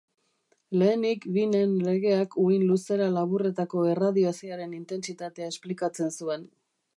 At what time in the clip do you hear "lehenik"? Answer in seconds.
0.81-1.27